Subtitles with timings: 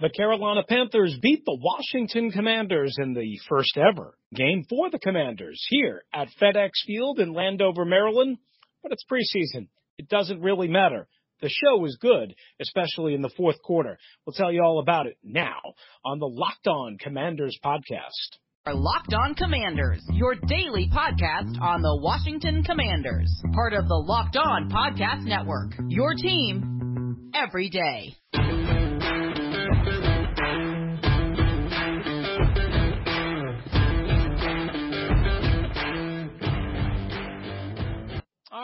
[0.00, 5.60] The Carolina Panthers beat the Washington Commanders in the first ever game for the Commanders
[5.68, 8.38] here at FedEx Field in Landover, Maryland.
[8.80, 9.66] But it's preseason.
[9.98, 11.08] It doesn't really matter.
[11.42, 13.98] The show was good, especially in the fourth quarter.
[14.24, 15.58] We'll tell you all about it now
[16.04, 18.38] on the Locked On Commanders podcast.
[18.66, 24.36] Our Locked On Commanders, your daily podcast on the Washington Commanders, part of the Locked
[24.36, 25.72] On Podcast Network.
[25.88, 28.14] Your team every day.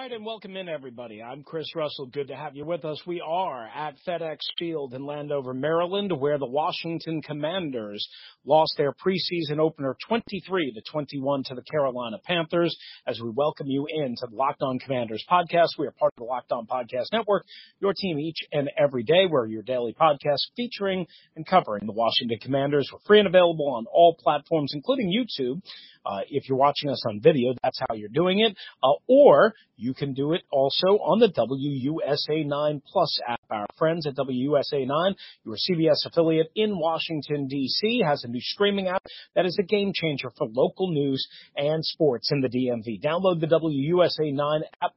[0.04, 1.22] Right, and welcome in everybody.
[1.22, 2.04] I'm Chris Russell.
[2.04, 3.00] Good to have you with us.
[3.06, 8.06] We are at FedEx Field in Landover, Maryland, where the Washington Commanders
[8.44, 12.76] lost their preseason opener 23 to 21 to the Carolina Panthers.
[13.06, 16.18] As we welcome you in to the Locked On Commanders podcast, we are part of
[16.18, 17.46] the Locked On Podcast Network,
[17.80, 19.24] your team each and every day.
[19.26, 22.90] We're your daily podcast featuring and covering the Washington Commanders.
[22.92, 25.62] We're free and available on all platforms, including YouTube.
[26.04, 28.56] Uh, if you're watching us on video, that's how you're doing it.
[28.82, 33.40] Uh, or you can do it also on the WUSA 9 Plus app.
[33.50, 38.88] Our friends at WUSA 9, your CBS affiliate in Washington, D.C., has a new streaming
[38.88, 39.02] app
[39.34, 43.02] that is a game changer for local news and sports in the DMV.
[43.02, 44.92] Download the WUSA 9 app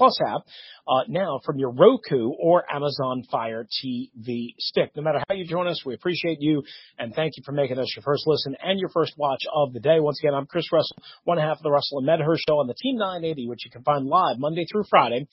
[0.00, 0.40] Plus app
[0.88, 4.92] uh, now from your Roku or Amazon Fire TV stick.
[4.96, 6.62] No matter how you join us, we appreciate you
[6.98, 9.80] and thank you for making us your first listen and your first watch of the
[9.80, 10.00] day.
[10.00, 12.72] Once again, I'm Chris Russell, one half of the Russell and Medhurst Show on the
[12.72, 15.26] Team 980, which you can find live Monday through Friday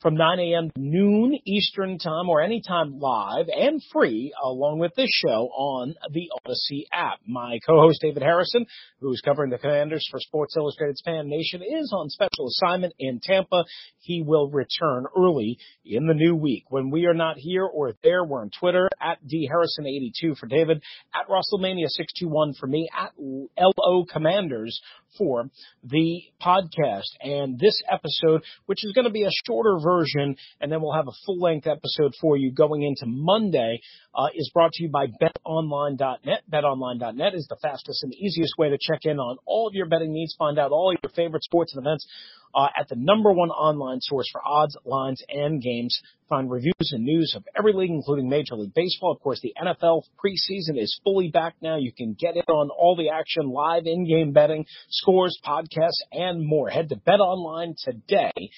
[0.00, 0.70] from 9 a.m.
[0.76, 6.84] noon Eastern time or anytime live and free along with this show on the Audacy
[6.92, 7.18] app.
[7.26, 8.66] My co-host David Harrison,
[9.00, 13.64] who's covering the Commanders for Sports Illustrated's Fan Nation, is on special assignment in Tampa.
[13.98, 16.64] He will return early in the new week.
[16.68, 20.82] When we are not here or there, we're on Twitter at dharrison82 for David,
[21.14, 24.80] at Russellmania621 for me, at LO Commanders
[25.16, 25.48] for
[25.82, 27.10] the podcast.
[27.20, 31.08] And this episode, which is going to be a shorter version, and then we'll have
[31.08, 33.80] a full length episode for you going into Monday,
[34.14, 36.42] uh, is brought to you by betonline.net.
[36.50, 40.12] Betonline.net is the fastest and easiest way to check in on all of your betting
[40.12, 42.06] needs, find out all your favorite sports and events
[42.54, 46.00] uh, at the number one online source for odds, lines, and games.
[46.28, 49.12] Find reviews and news of every league, including Major League Baseball.
[49.12, 51.76] Of course, the NFL preseason is fully back now.
[51.76, 56.68] You can get in on all the action, live in-game betting, scores, podcasts, and more.
[56.68, 58.50] Head to Bet Online today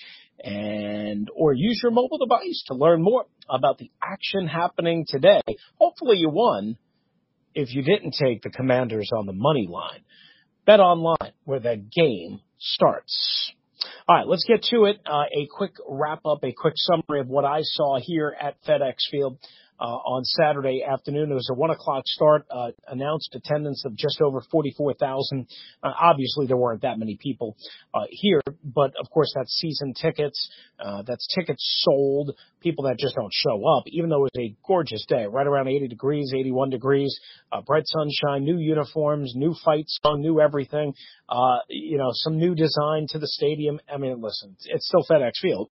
[0.42, 5.42] and or use your mobile device to learn more about the action happening today.
[5.78, 6.76] Hopefully you won
[7.54, 10.02] if you didn't take the commanders on the money line.
[10.64, 13.52] Bet online where the game starts.
[14.08, 15.00] All right, let's get to it.
[15.06, 18.94] Uh, a quick wrap up, a quick summary of what I saw here at FedEx
[19.10, 19.38] Field
[19.84, 21.30] on Saturday afternoon.
[21.30, 25.46] It was a one o'clock start, uh, announced attendance of just over 44,000.
[25.82, 27.56] Uh, obviously there weren't that many people,
[27.94, 30.50] uh, here, but of course that's season tickets,
[30.80, 34.56] uh, that's tickets sold, people that just don't show up, even though it was a
[34.66, 37.18] gorgeous day, right around 80 degrees, 81 degrees,
[37.52, 40.94] uh, bright sunshine, new uniforms, new fight song, new everything,
[41.28, 43.80] uh, you know, some new design to the stadium.
[43.92, 45.70] I mean, listen, it's still FedEx Field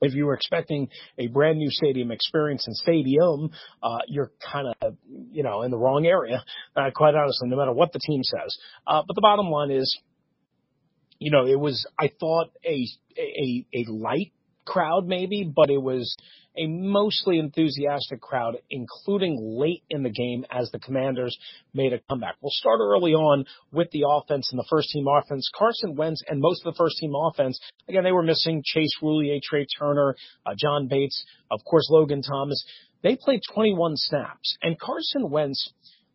[0.00, 0.88] if you were expecting
[1.18, 3.50] a brand new stadium experience in stadium,
[3.82, 4.96] uh, you're kind of,
[5.32, 6.44] you know, in the wrong area,
[6.76, 8.56] uh, quite honestly, no matter what the team says.
[8.86, 9.98] Uh, but the bottom line is,
[11.18, 12.86] you know, it was, I thought a,
[13.18, 14.32] a, a light
[14.64, 16.14] crowd maybe, but it was
[16.58, 21.36] a mostly enthusiastic crowd, including late in the game as the Commanders
[21.72, 22.36] made a comeback.
[22.40, 25.48] We'll start early on with the offense and the first team offense.
[25.54, 29.40] Carson Wentz and most of the first team offense, again, they were missing Chase Roullier,
[29.40, 32.64] Trai Turner, uh, John Bates, of course, Logan Thomas.
[33.02, 35.72] They played 21 snaps and Carson Wentz,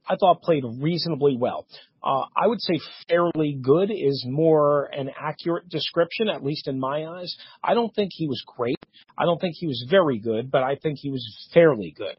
[0.07, 1.65] I thought played reasonably well.
[2.03, 7.05] Uh, I would say fairly good is more an accurate description, at least in my
[7.05, 7.33] eyes.
[7.63, 8.77] I don't think he was great.
[9.17, 12.15] I don't think he was very good, but I think he was fairly good.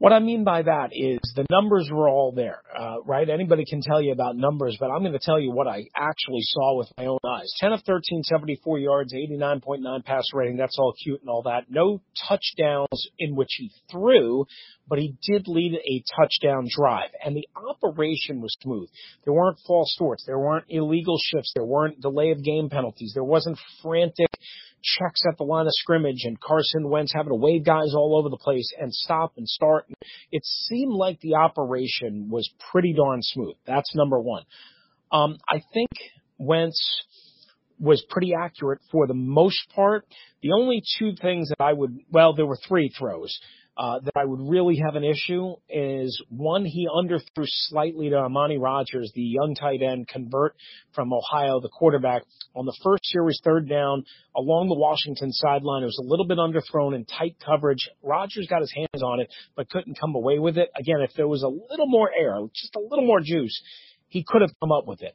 [0.00, 3.28] What I mean by that is the numbers were all there, uh, right?
[3.28, 6.40] Anybody can tell you about numbers, but I'm going to tell you what I actually
[6.40, 7.52] saw with my own eyes.
[7.58, 10.56] 10 of 13, 74 yards, 89.9 pass rating.
[10.56, 11.64] That's all cute and all that.
[11.68, 14.46] No touchdowns in which he threw,
[14.88, 17.10] but he did lead a touchdown drive.
[17.22, 18.88] And the operation was smooth.
[19.24, 20.24] There weren't false starts.
[20.24, 21.52] There weren't illegal shifts.
[21.54, 23.12] There weren't delay of game penalties.
[23.12, 24.30] There wasn't frantic
[24.82, 28.28] checks at the line of scrimmage and Carson Wentz having to wave guys all over
[28.28, 29.86] the place and stop and start.
[30.32, 33.56] It seemed like the operation was pretty darn smooth.
[33.66, 34.44] That's number one.
[35.12, 35.90] Um, I think
[36.38, 36.80] Wentz
[37.78, 40.06] was pretty accurate for the most part.
[40.42, 43.38] The only two things that I would, well, there were three throws.
[43.76, 48.60] Uh, that I would really have an issue is one, he underthrew slightly to Armani
[48.60, 50.54] Rogers, the young tight end convert
[50.92, 52.22] from Ohio, the quarterback.
[52.54, 54.04] On the first series, third down,
[54.36, 57.88] along the Washington sideline, it was a little bit underthrown in tight coverage.
[58.02, 60.68] Rogers got his hands on it, but couldn't come away with it.
[60.76, 63.62] Again, if there was a little more air, just a little more juice,
[64.08, 65.14] he could have come up with it.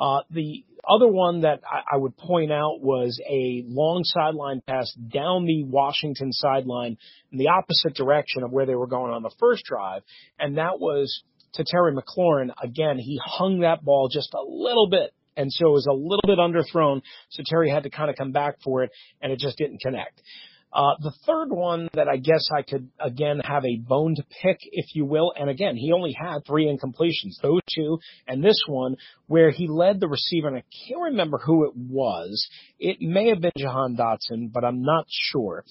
[0.00, 5.44] Uh, the other one that I, would point out was a long sideline pass down
[5.44, 6.96] the Washington sideline
[7.30, 10.02] in the opposite direction of where they were going on the first drive,
[10.38, 11.22] and that was
[11.54, 12.48] to Terry McLaurin.
[12.62, 16.24] Again, he hung that ball just a little bit, and so it was a little
[16.24, 19.58] bit underthrown, so Terry had to kind of come back for it, and it just
[19.58, 20.22] didn't connect.
[20.72, 24.58] Uh, the third one that I guess I could again have a bone to pick,
[24.62, 28.96] if you will, and again, he only had three incompletions, those two, and this one,
[29.26, 32.48] where he led the receiver, and I can't remember who it was.
[32.78, 35.64] It may have been Jahan Dotson, but I'm not sure.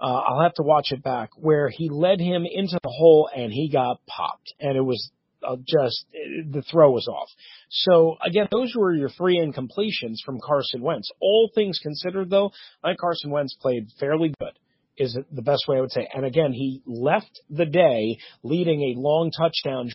[0.00, 3.52] Uh, I'll have to watch it back, where he led him into the hole and
[3.52, 5.10] he got popped, and it was
[5.56, 7.28] just the throw was off.
[7.70, 11.10] So again, those were your three incompletions from Carson Wentz.
[11.20, 12.52] All things considered, though,
[12.82, 14.52] I Carson Wentz played fairly good.
[14.96, 16.06] Is the best way I would say.
[16.12, 19.90] And again, he left the day leading a long touchdown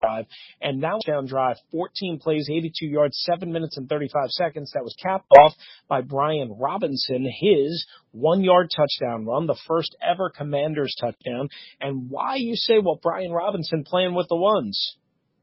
[0.00, 0.26] drive.
[0.60, 4.72] And now down drive, 14 plays, 82 yards, 7 minutes and 35 seconds.
[4.74, 5.52] That was capped off
[5.88, 11.48] by Brian Robinson, his one yard touchdown run, the first ever Commanders touchdown.
[11.80, 14.96] And why you say, well, Brian Robinson playing with the ones?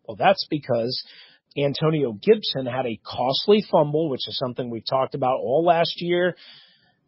[0.07, 1.03] Well, that's because
[1.57, 6.35] Antonio Gibson had a costly fumble, which is something we've talked about all last year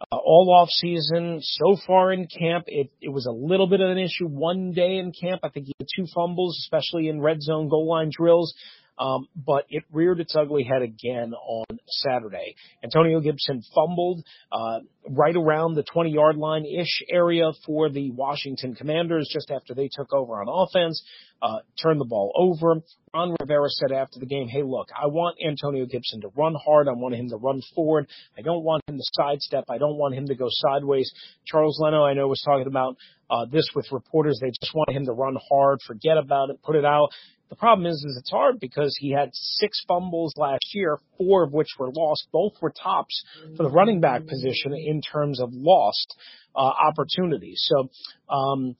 [0.02, 1.40] uh, all off season.
[1.42, 4.98] So far in camp, it, it was a little bit of an issue one day
[4.98, 5.42] in camp.
[5.44, 8.54] I think he had two fumbles, especially in red zone goal line drills.
[9.00, 12.56] Um, but it reared its ugly head again on Saturday.
[12.84, 14.80] Antonio Gibson fumbled uh,
[15.10, 19.90] right around the 20 yard line ish area for the Washington Commanders just after they
[19.92, 21.02] took over on offense,
[21.42, 22.82] uh, turned the ball over.
[23.14, 26.88] Ron Rivera said after the game, Hey, look, I want Antonio Gibson to run hard.
[26.88, 28.08] I want him to run forward.
[28.38, 29.66] I don't want him to sidestep.
[29.70, 31.12] I don't want him to go sideways.
[31.46, 32.98] Charles Leno, I know, was talking about
[33.30, 34.40] uh, this with reporters.
[34.42, 37.10] They just want him to run hard, forget about it, put it out.
[37.50, 41.52] The problem is, is it's hard because he had six fumbles last year, four of
[41.52, 42.28] which were lost.
[42.32, 43.24] Both were tops
[43.58, 46.16] for the running back position in terms of lost
[46.56, 47.62] uh, opportunities.
[47.64, 47.90] So,
[48.34, 48.76] um,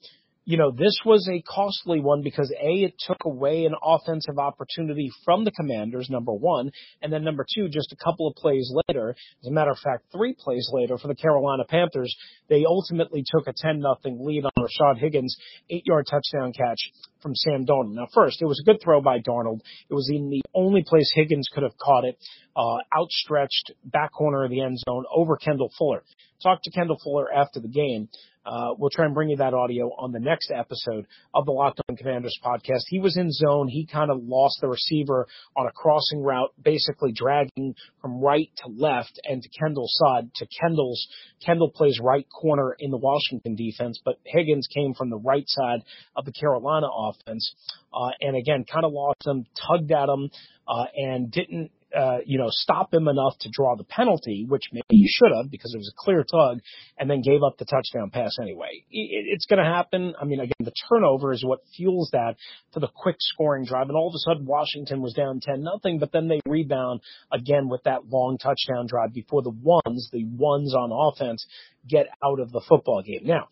[0.50, 5.08] you know, this was a costly one because A, it took away an offensive opportunity
[5.24, 6.72] from the commanders, number one.
[7.00, 10.06] And then number two, just a couple of plays later, as a matter of fact,
[10.10, 12.12] three plays later for the Carolina Panthers,
[12.48, 15.36] they ultimately took a 10 nothing lead on Rashard Higgins,
[15.70, 16.80] eight yard touchdown catch
[17.22, 17.94] from Sam Darnold.
[17.94, 19.60] Now first, it was a good throw by Darnold.
[19.88, 22.18] It was in the only place Higgins could have caught it,
[22.56, 26.02] uh, outstretched back corner of the end zone over Kendall Fuller.
[26.42, 28.08] Talked to Kendall Fuller after the game.
[28.44, 31.80] Uh, we'll try and bring you that audio on the next episode of the Locked
[31.88, 32.82] On Commanders podcast.
[32.88, 33.68] He was in zone.
[33.68, 35.26] He kind of lost the receiver
[35.56, 40.46] on a crossing route, basically dragging from right to left and to Kendall's side to
[40.60, 41.06] Kendall's.
[41.44, 45.80] Kendall plays right corner in the Washington defense, but Higgins came from the right side
[46.16, 47.54] of the Carolina offense.
[47.92, 50.30] Uh, and again, kind of lost him, tugged at him,
[50.66, 54.84] uh, and didn't uh, you know, stop him enough to draw the penalty, which maybe
[54.90, 56.60] you should have because it was a clear tug,
[56.98, 58.84] and then gave up the touchdown pass anyway.
[58.90, 60.14] It, it's going to happen.
[60.20, 62.36] I mean, again, the turnover is what fuels that
[62.72, 65.98] for the quick scoring drive, and all of a sudden Washington was down ten nothing,
[65.98, 67.00] but then they rebound
[67.32, 71.46] again with that long touchdown drive before the ones, the ones on offense,
[71.88, 73.22] get out of the football game.
[73.24, 73.48] Now.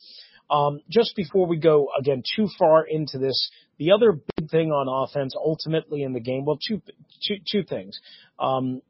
[0.50, 4.18] Um, just before we go again too far into this, the other
[4.48, 6.80] thing on offense ultimately in the game, well, two,
[7.26, 7.98] two, two things.
[8.38, 8.82] Um,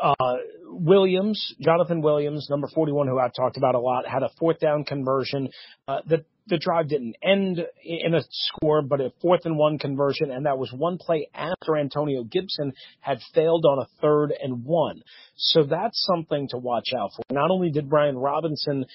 [0.00, 4.60] uh, Williams, Jonathan Williams, number 41, who I've talked about a lot, had a fourth
[4.60, 5.48] down conversion.
[5.88, 10.30] Uh, the, the drive didn't end in a score, but a fourth and one conversion,
[10.30, 15.02] and that was one play after Antonio Gibson had failed on a third and one.
[15.36, 17.22] So that's something to watch out for.
[17.32, 18.86] Not only did Brian Robinson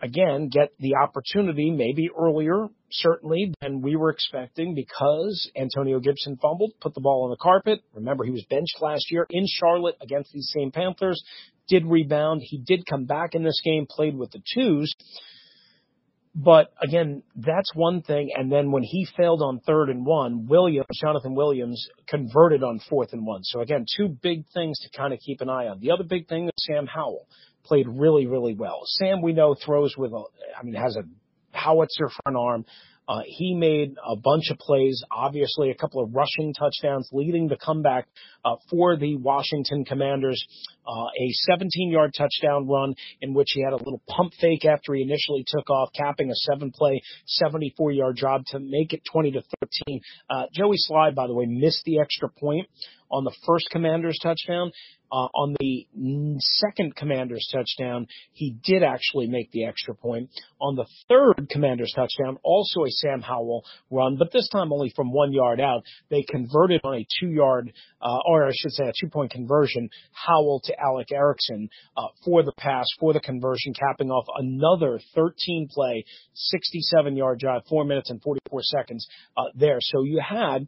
[0.00, 6.72] again, get the opportunity maybe earlier, certainly than we were expecting because Antonio Gibson fumbled,
[6.80, 7.80] put the ball on the carpet.
[7.94, 11.22] Remember, he was benched last year in Charlotte against these same Panthers,
[11.68, 12.42] did rebound.
[12.44, 14.92] He did come back in this game, played with the twos.
[16.34, 18.30] But again, that's one thing.
[18.34, 23.12] And then when he failed on third and one, Williams, Jonathan Williams converted on fourth
[23.12, 23.44] and one.
[23.44, 25.78] So again, two big things to kind of keep an eye on.
[25.78, 27.28] The other big thing is Sam Howell
[27.64, 28.80] played really, really well.
[28.84, 30.24] Sam, we know throws with a,
[30.58, 31.04] I mean, has a
[31.54, 32.64] howitzer front arm.
[33.06, 37.56] Uh, he made a bunch of plays, obviously a couple of rushing touchdowns, leading the
[37.56, 38.08] comeback
[38.44, 40.42] uh, for the Washington Commanders.
[40.86, 45.02] Uh, a 17-yard touchdown run in which he had a little pump fake after he
[45.02, 47.02] initially took off, capping a seven-play,
[47.42, 49.42] 74-yard drive to make it 20 to
[49.86, 50.00] 13.
[50.28, 52.68] Uh, Joey Slye, by the way, missed the extra point
[53.10, 54.72] on the first Commanders touchdown.
[55.12, 55.86] Uh, on the
[56.40, 60.28] second Commander's touchdown, he did actually make the extra point.
[60.60, 65.12] On the third Commander's touchdown, also a Sam Howell run, but this time only from
[65.12, 65.84] one yard out.
[66.10, 69.90] They converted on a two yard, uh, or I should say a two point conversion,
[70.12, 75.68] Howell to Alex Erickson, uh, for the pass, for the conversion, capping off another 13
[75.70, 79.78] play, 67 yard drive, four minutes and 44 seconds, uh, there.
[79.80, 80.66] So you had,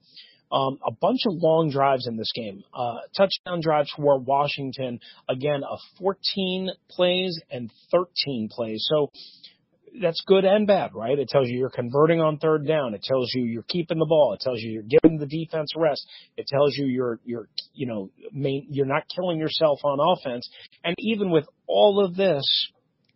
[0.53, 2.63] um, a bunch of long drives in this game.
[2.73, 5.01] Uh, touchdown drives for Washington.
[5.29, 8.87] Again, a 14 plays and 13 plays.
[8.89, 9.11] So
[10.01, 11.19] that's good and bad, right?
[11.19, 12.95] It tells you you're converting on third down.
[12.95, 14.35] It tells you you're keeping the ball.
[14.35, 16.07] It tells you you're giving the defense rest.
[16.37, 20.49] It tells you you're, you're, you know, main, you're not killing yourself on offense.
[20.85, 22.45] And even with all of this,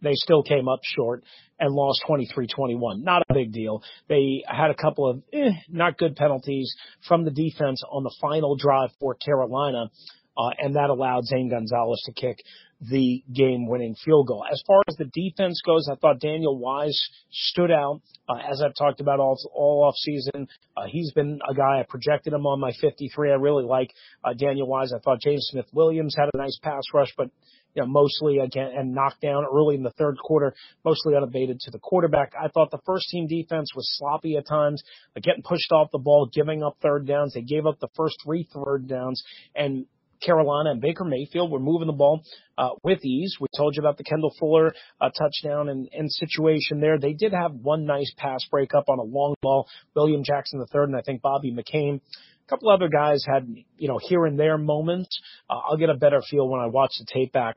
[0.02, 1.24] they still came up short
[1.58, 3.02] and lost 23-21.
[3.02, 3.82] Not a big deal.
[4.08, 6.74] They had a couple of eh, not good penalties
[7.06, 9.90] from the defense on the final drive for Carolina,
[10.38, 12.38] uh, and that allowed Zane Gonzalez to kick
[12.80, 14.44] the game-winning field goal.
[14.50, 16.98] As far as the defense goes, I thought Daniel Wise
[17.30, 18.00] stood out.
[18.28, 21.84] Uh, as I've talked about all all off season, uh, he's been a guy I
[21.88, 23.30] projected him on my 53.
[23.30, 23.92] I really like
[24.24, 24.92] uh, Daniel Wise.
[24.94, 27.30] I thought James Smith Williams had a nice pass rush, but
[27.74, 31.70] you know, mostly again and knocked down early in the third quarter, mostly unabated to
[31.70, 32.32] the quarterback.
[32.40, 34.82] I thought the first team defense was sloppy at times,
[35.22, 37.34] getting pushed off the ball, giving up third downs.
[37.34, 39.22] They gave up the first three third downs
[39.54, 39.86] and
[40.20, 42.22] Carolina and Baker Mayfield were moving the ball
[42.58, 43.36] uh, with ease.
[43.40, 46.98] We told you about the Kendall Fuller uh, touchdown and, and situation there.
[46.98, 49.68] They did have one nice pass breakup on a long ball.
[49.94, 53.48] William Jackson the third, and I think Bobby McCain A couple other guys had,
[53.78, 55.20] you know, here and there moments.
[55.48, 57.56] Uh, I'll get a better feel when I watch the tape back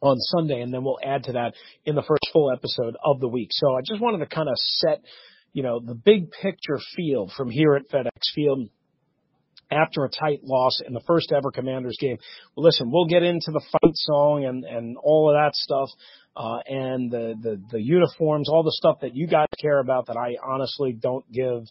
[0.00, 1.54] on Sunday, and then we'll add to that
[1.84, 3.50] in the first full episode of the week.
[3.52, 5.00] So I just wanted to kind of set,
[5.52, 8.68] you know, the big picture feel from here at FedEx Field
[9.72, 12.18] after a tight loss in the first ever Commanders game.
[12.54, 15.88] Well, listen, we'll get into the fight song and and all of that stuff,
[16.36, 20.16] uh, and the the the uniforms, all the stuff that you guys care about that
[20.16, 21.64] I honestly don't give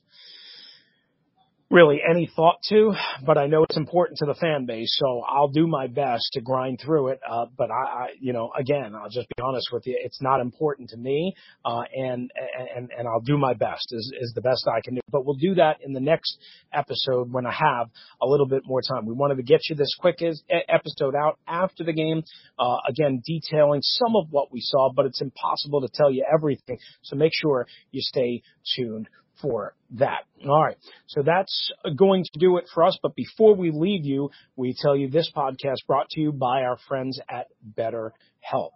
[1.71, 2.93] really any thought to,
[3.25, 6.41] but I know it's important to the fan base, so I'll do my best to
[6.41, 7.21] grind through it.
[7.27, 10.41] Uh, but I, I, you know, again, I'll just be honest with you, it's not
[10.41, 12.29] important to me, uh, and
[12.75, 15.01] and and I'll do my best is is the best I can do.
[15.09, 16.37] But we'll do that in the next
[16.73, 17.89] episode when I have
[18.21, 19.05] a little bit more time.
[19.05, 22.23] We wanted to get you this quick as, episode out after the game,
[22.59, 26.79] uh, again detailing some of what we saw, but it's impossible to tell you everything.
[27.03, 28.43] So make sure you stay
[28.75, 29.07] tuned
[29.41, 30.24] for that.
[30.48, 30.77] All right.
[31.07, 32.98] So that's going to do it for us.
[33.01, 36.77] But before we leave you, we tell you this podcast brought to you by our
[36.88, 38.71] friends at BetterHelp.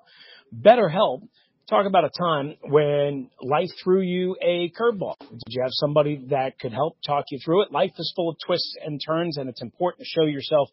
[0.54, 1.28] BetterHelp
[1.70, 5.16] talk about a time when life threw you a curveball.
[5.20, 7.72] Did you have somebody that could help talk you through it?
[7.72, 10.70] Life is full of twists and turns, and it's important to show yourself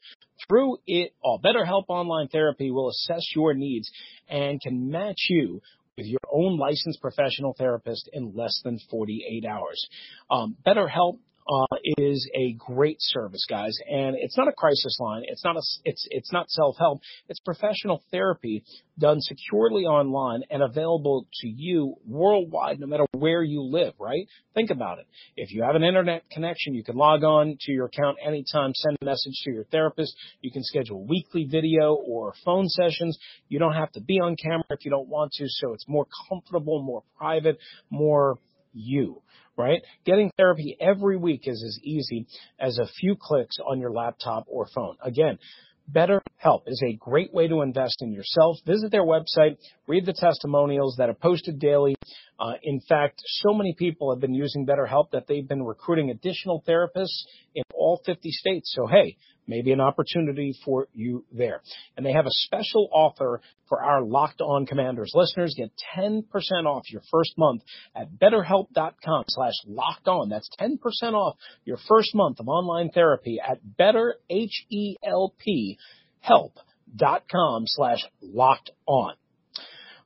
[0.46, 1.40] through it all.
[1.42, 3.90] BetterHelp Online Therapy will assess your needs
[4.28, 5.62] and can match you
[5.96, 9.86] with your own licensed professional therapist in less than 48 hours.
[10.30, 11.18] Um, BetterHelp
[11.48, 15.22] uh, is a great service, guys, and it's not a crisis line.
[15.26, 17.00] It's not a it's it's not self help.
[17.28, 18.64] It's professional therapy
[18.98, 23.94] done securely online and available to you worldwide, no matter where you live.
[23.98, 24.26] Right?
[24.54, 25.06] Think about it.
[25.36, 28.96] If you have an internet connection, you can log on to your account anytime, send
[29.00, 30.14] a message to your therapist.
[30.40, 33.18] You can schedule weekly video or phone sessions.
[33.48, 36.06] You don't have to be on camera if you don't want to, so it's more
[36.28, 37.58] comfortable, more private,
[37.90, 38.38] more
[38.72, 39.22] you
[39.56, 39.82] right?
[40.04, 42.26] Getting therapy every week is as easy
[42.58, 44.96] as a few clicks on your laptop or phone.
[45.02, 45.38] Again,
[45.90, 48.56] BetterHelp is a great way to invest in yourself.
[48.64, 49.56] Visit their website,
[49.86, 51.96] read the testimonials that are posted daily
[52.42, 56.64] Uh, in fact, so many people have been using BetterHelp that they've been recruiting additional
[56.66, 57.22] therapists
[57.54, 58.72] in all 50 states.
[58.74, 61.62] So hey, maybe an opportunity for you there.
[61.96, 65.54] And they have a special offer for our Locked On Commanders listeners.
[65.56, 66.24] Get 10%
[66.66, 67.62] off your first month
[67.94, 70.28] at betterhelp.com slash locked on.
[70.28, 70.78] That's 10%
[71.12, 74.16] off your first month of online therapy at betterhelp
[76.20, 79.14] help.com slash locked on.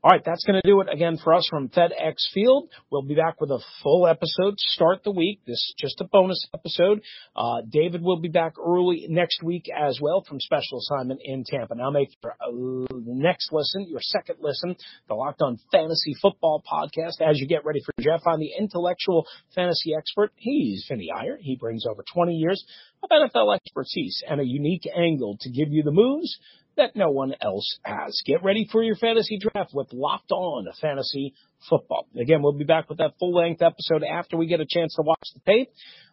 [0.05, 2.69] All right, that's going to do it again for us from FedEx Field.
[2.91, 5.41] We'll be back with a full episode start the week.
[5.47, 7.01] This is just a bonus episode.
[7.35, 11.75] Uh, David will be back early next week as well from special assignment in Tampa.
[11.75, 14.77] Now make your uh, next listen, your second listen,
[15.09, 17.21] the Locked On Fantasy Football podcast.
[17.21, 20.31] As you get ready for Jeff, I'm the intellectual fantasy expert.
[20.37, 21.39] He's Vinny Iyer.
[21.41, 22.65] He brings over 20 years
[23.03, 26.39] of NFL expertise and a unique angle to give you the moves
[26.77, 28.23] that no one else has.
[28.25, 31.35] Get ready for your fantasy draft with Locked On Fantasy
[31.69, 32.07] Football.
[32.19, 35.03] Again, we'll be back with that full length episode after we get a chance to
[35.03, 35.71] watch the tape.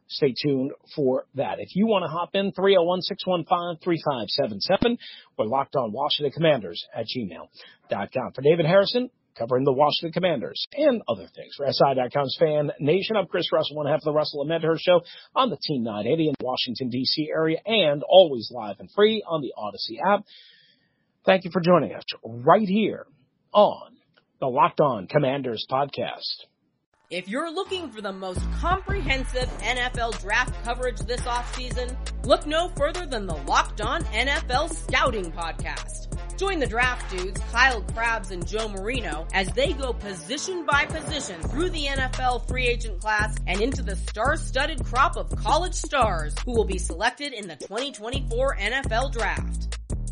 [0.08, 1.60] Stay tuned for that.
[1.60, 4.98] If you want to hop in, 301-615-3577
[5.38, 8.32] or locked on Washington Commanders at gmail.com.
[8.34, 11.54] For David Harrison, covering the Washington Commanders and other things.
[11.56, 15.02] For SI.com's Fan Nation, I'm Chris Russell, one half of the Russell and Medhurst Show
[15.36, 17.30] on the Team 980 in the Washington, D.C.
[17.34, 20.26] area and always live and free on the Audacy app.
[21.26, 23.06] Thank you for joining us right here
[23.54, 23.94] on
[24.42, 26.44] the Locked On Commanders podcast.
[27.10, 33.06] If you're looking for the most comprehensive NFL draft coverage this offseason, look no further
[33.06, 36.10] than the Locked On NFL Scouting Podcast.
[36.38, 41.42] Join the draft dudes, Kyle Crabbs and Joe Marino, as they go position by position
[41.44, 46.52] through the NFL free agent class and into the star-studded crop of college stars who
[46.52, 49.83] will be selected in the 2024 NFL Draft.